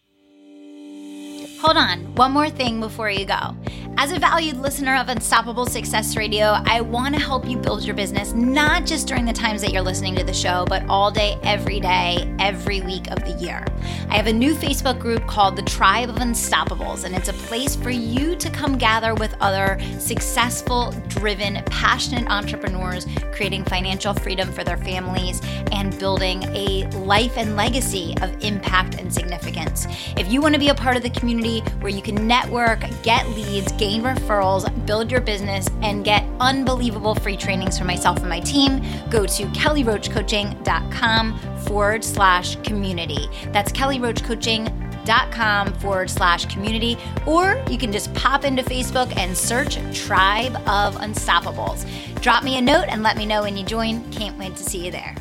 Hold 1.61 1.77
on, 1.77 2.15
one 2.15 2.33
more 2.33 2.49
thing 2.49 2.81
before 2.81 3.09
you 3.09 3.23
go. 3.23 3.55
As 3.97 4.11
a 4.11 4.19
valued 4.19 4.57
listener 4.57 4.95
of 4.95 5.09
Unstoppable 5.09 5.67
Success 5.67 6.15
Radio, 6.15 6.57
I 6.65 6.81
want 6.81 7.13
to 7.13 7.21
help 7.21 7.47
you 7.47 7.57
build 7.57 7.83
your 7.83 7.95
business 7.95 8.33
not 8.33 8.85
just 8.85 9.07
during 9.07 9.25
the 9.25 9.33
times 9.33 9.61
that 9.61 9.71
you're 9.71 9.83
listening 9.83 10.15
to 10.15 10.23
the 10.23 10.33
show, 10.33 10.65
but 10.67 10.83
all 10.89 11.11
day, 11.11 11.37
every 11.43 11.79
day, 11.79 12.33
every 12.39 12.81
week 12.81 13.11
of 13.11 13.23
the 13.23 13.33
year. 13.33 13.63
I 14.09 14.15
have 14.15 14.27
a 14.27 14.33
new 14.33 14.55
Facebook 14.55 14.97
group 14.99 15.27
called 15.27 15.55
the 15.55 15.61
Tribe 15.61 16.09
of 16.09 16.15
Unstoppables, 16.15 17.03
and 17.03 17.15
it's 17.15 17.29
a 17.29 17.33
place 17.33 17.75
for 17.75 17.91
you 17.91 18.35
to 18.37 18.49
come 18.49 18.77
gather 18.77 19.13
with 19.13 19.35
other 19.39 19.79
successful, 19.99 20.91
driven, 21.07 21.63
passionate 21.65 22.27
entrepreneurs 22.29 23.05
creating 23.33 23.63
financial 23.65 24.13
freedom 24.13 24.51
for 24.51 24.63
their 24.63 24.77
families 24.77 25.41
and 25.71 25.97
building 25.99 26.43
a 26.55 26.87
life 26.97 27.37
and 27.37 27.55
legacy 27.55 28.15
of 28.21 28.31
impact 28.43 28.99
and 28.99 29.13
significance. 29.13 29.87
If 30.17 30.31
you 30.31 30.41
want 30.41 30.53
to 30.55 30.59
be 30.59 30.69
a 30.69 30.75
part 30.75 30.97
of 30.97 31.03
the 31.03 31.09
community 31.09 31.61
where 31.79 31.91
you 31.91 32.01
can 32.01 32.27
network, 32.27 32.83
get 33.03 33.27
leads, 33.29 33.71
gain 33.81 34.03
referrals, 34.03 34.63
build 34.85 35.09
your 35.09 35.21
business, 35.21 35.67
and 35.81 36.05
get 36.05 36.23
unbelievable 36.39 37.15
free 37.15 37.35
trainings 37.35 37.79
from 37.79 37.87
myself 37.87 38.19
and 38.19 38.29
my 38.29 38.39
team, 38.39 38.79
go 39.09 39.25
to 39.25 39.45
kellyroachcoaching.com 39.45 41.39
forward 41.65 42.03
slash 42.03 42.57
community. 42.57 43.27
That's 43.51 43.71
kellyroachcoaching.com 43.71 45.73
forward 45.73 46.11
slash 46.11 46.45
community. 46.45 46.95
Or 47.25 47.59
you 47.71 47.79
can 47.79 47.91
just 47.91 48.13
pop 48.13 48.45
into 48.45 48.61
Facebook 48.61 49.17
and 49.17 49.35
search 49.35 49.77
Tribe 49.97 50.55
of 50.67 50.97
Unstoppables. 50.97 51.87
Drop 52.21 52.43
me 52.43 52.59
a 52.59 52.61
note 52.61 52.85
and 52.87 53.01
let 53.01 53.17
me 53.17 53.25
know 53.25 53.41
when 53.41 53.57
you 53.57 53.65
join. 53.65 54.07
Can't 54.11 54.37
wait 54.37 54.55
to 54.57 54.63
see 54.63 54.85
you 54.85 54.91
there. 54.91 55.15